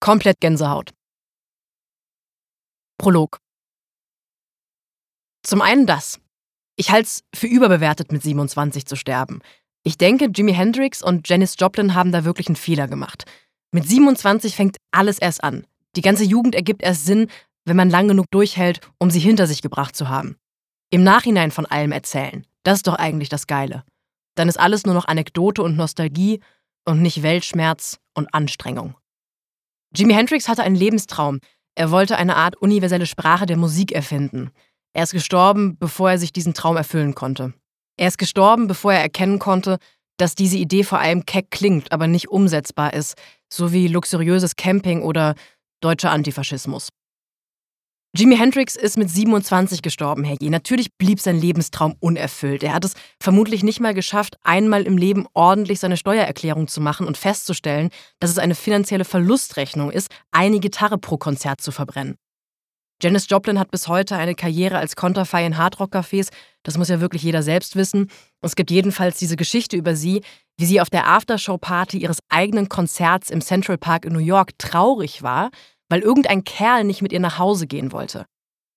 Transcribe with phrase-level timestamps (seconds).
[0.00, 0.92] Komplett Gänsehaut.
[2.98, 3.38] Prolog.
[5.42, 6.20] Zum einen das.
[6.76, 9.40] Ich halte es für überbewertet, mit 27 zu sterben.
[9.82, 13.24] Ich denke, Jimi Hendrix und Janis Joplin haben da wirklich einen Fehler gemacht.
[13.72, 15.66] Mit 27 fängt alles erst an.
[15.96, 17.28] Die ganze Jugend ergibt erst Sinn,
[17.64, 20.36] wenn man lang genug durchhält, um sie hinter sich gebracht zu haben.
[20.90, 23.84] Im Nachhinein von allem erzählen, das ist doch eigentlich das Geile.
[24.36, 26.40] Dann ist alles nur noch Anekdote und Nostalgie
[26.84, 28.94] und nicht Weltschmerz und Anstrengung.
[29.94, 31.40] Jimi Hendrix hatte einen Lebenstraum.
[31.74, 34.50] Er wollte eine Art universelle Sprache der Musik erfinden.
[34.92, 37.54] Er ist gestorben, bevor er sich diesen Traum erfüllen konnte.
[37.96, 39.78] Er ist gestorben, bevor er erkennen konnte,
[40.18, 43.14] dass diese Idee vor allem keck klingt, aber nicht umsetzbar ist,
[43.52, 45.34] so wie luxuriöses Camping oder
[45.80, 46.88] deutscher Antifaschismus.
[48.18, 50.50] Jimi Hendrix ist mit 27 gestorben, herrje.
[50.50, 52.64] Natürlich blieb sein Lebenstraum unerfüllt.
[52.64, 57.06] Er hat es vermutlich nicht mal geschafft, einmal im Leben ordentlich seine Steuererklärung zu machen
[57.06, 62.16] und festzustellen, dass es eine finanzielle Verlustrechnung ist, eine Gitarre pro Konzert zu verbrennen.
[63.00, 66.30] Janis Joplin hat bis heute eine Karriere als Konterfei in Hardrock-Cafés.
[66.64, 68.10] Das muss ja wirklich jeder selbst wissen.
[68.40, 70.22] Es gibt jedenfalls diese Geschichte über sie,
[70.56, 75.22] wie sie auf der Aftershow-Party ihres eigenen Konzerts im Central Park in New York traurig
[75.22, 75.52] war,
[75.88, 78.26] weil irgendein Kerl nicht mit ihr nach Hause gehen wollte.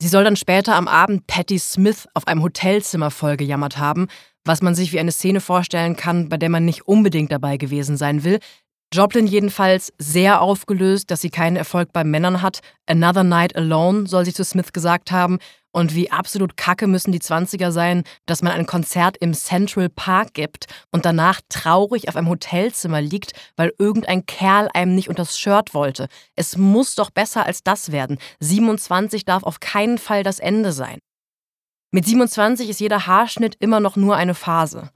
[0.00, 4.08] Sie soll dann später am Abend Patty Smith auf einem Hotelzimmer vollgejammert haben,
[4.44, 7.96] was man sich wie eine Szene vorstellen kann, bei der man nicht unbedingt dabei gewesen
[7.96, 8.38] sein will.
[8.92, 12.60] Joplin jedenfalls sehr aufgelöst, dass sie keinen Erfolg bei Männern hat.
[12.86, 15.38] Another Night Alone soll sie zu Smith gesagt haben
[15.76, 20.32] und wie absolut kacke müssen die 20er sein, dass man ein Konzert im Central Park
[20.32, 25.74] gibt und danach traurig auf einem Hotelzimmer liegt, weil irgendein Kerl einem nicht unters Shirt
[25.74, 26.08] wollte.
[26.34, 28.16] Es muss doch besser als das werden.
[28.40, 30.98] 27 darf auf keinen Fall das Ende sein.
[31.90, 34.90] Mit 27 ist jeder Haarschnitt immer noch nur eine Phase.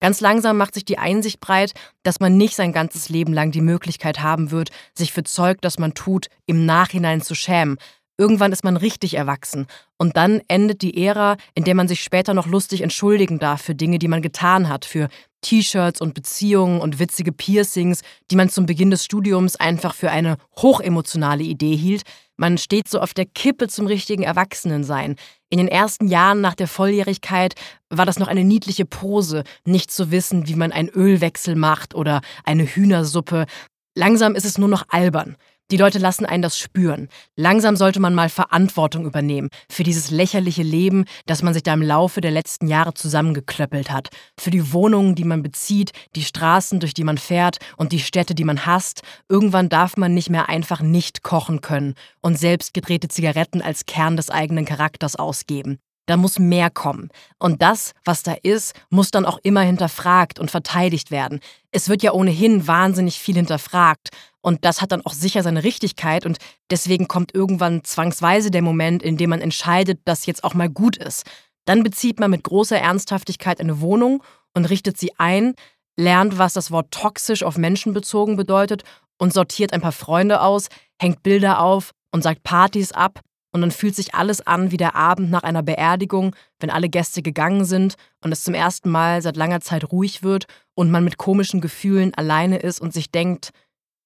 [0.00, 3.60] Ganz langsam macht sich die Einsicht breit, dass man nicht sein ganzes Leben lang die
[3.60, 7.76] Möglichkeit haben wird, sich für Zeug, das man tut, im Nachhinein zu schämen,
[8.20, 9.66] Irgendwann ist man richtig erwachsen.
[9.96, 13.74] Und dann endet die Ära, in der man sich später noch lustig entschuldigen darf für
[13.74, 15.08] Dinge, die man getan hat, für
[15.40, 20.36] T-Shirts und Beziehungen und witzige Piercings, die man zum Beginn des Studiums einfach für eine
[20.58, 22.02] hochemotionale Idee hielt.
[22.36, 25.16] Man steht so auf der Kippe zum richtigen Erwachsenensein.
[25.48, 27.54] In den ersten Jahren nach der Volljährigkeit
[27.88, 32.20] war das noch eine niedliche Pose, nicht zu wissen, wie man einen Ölwechsel macht oder
[32.44, 33.46] eine Hühnersuppe.
[33.94, 35.38] Langsam ist es nur noch albern.
[35.70, 37.08] Die Leute lassen einen das spüren.
[37.36, 41.82] Langsam sollte man mal Verantwortung übernehmen für dieses lächerliche Leben, das man sich da im
[41.82, 44.08] Laufe der letzten Jahre zusammengeklöppelt hat.
[44.36, 48.34] Für die Wohnungen, die man bezieht, die Straßen, durch die man fährt und die Städte,
[48.34, 49.02] die man hasst.
[49.28, 54.16] Irgendwann darf man nicht mehr einfach nicht kochen können und selbst gedrehte Zigaretten als Kern
[54.16, 55.78] des eigenen Charakters ausgeben.
[56.10, 57.10] Da muss mehr kommen.
[57.38, 61.38] Und das, was da ist, muss dann auch immer hinterfragt und verteidigt werden.
[61.70, 64.08] Es wird ja ohnehin wahnsinnig viel hinterfragt.
[64.42, 66.24] Und das hat dann auch sicher seine Richtigkeit.
[66.24, 66.38] Und
[66.70, 70.96] deswegen kommt irgendwann zwangsweise der Moment, in dem man entscheidet, dass jetzt auch mal gut
[70.96, 71.26] ist.
[71.66, 74.22] Dann bezieht man mit großer Ernsthaftigkeit eine Wohnung
[74.54, 75.54] und richtet sie ein,
[75.96, 78.82] lernt, was das Wort toxisch auf Menschen bezogen bedeutet
[79.18, 80.68] und sortiert ein paar Freunde aus,
[81.00, 83.20] hängt Bilder auf und sagt Partys ab
[83.52, 87.22] und dann fühlt sich alles an wie der Abend nach einer Beerdigung, wenn alle Gäste
[87.22, 91.18] gegangen sind und es zum ersten Mal seit langer Zeit ruhig wird und man mit
[91.18, 93.50] komischen Gefühlen alleine ist und sich denkt,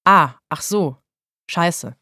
[0.04, 0.98] ah, ach so,
[1.50, 1.96] scheiße.